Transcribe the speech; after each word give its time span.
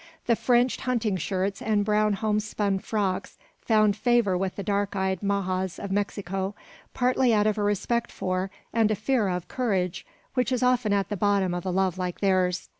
The 0.25 0.35
fringed 0.35 0.81
hunting 0.81 1.15
shirts 1.15 1.61
and 1.61 1.85
brown 1.85 2.13
homespun 2.13 2.79
frocks 2.79 3.37
found 3.61 3.95
favour 3.95 4.35
with 4.35 4.55
the 4.55 4.63
dark 4.63 4.95
eyed 4.95 5.21
majas 5.21 5.77
of 5.77 5.91
Mexico, 5.91 6.55
partly 6.95 7.35
out 7.35 7.45
of 7.45 7.59
a 7.59 7.63
respect 7.63 8.11
for, 8.11 8.49
and 8.73 8.89
a 8.89 8.95
fear 8.95 9.27
of, 9.27 9.47
courage, 9.47 10.03
which 10.33 10.51
is 10.51 10.63
often 10.63 10.91
at 10.91 11.09
the 11.09 11.17
bottom 11.17 11.53
of 11.53 11.67
a 11.67 11.69
love 11.69 11.99
like 11.99 12.19
theirs. 12.19 12.67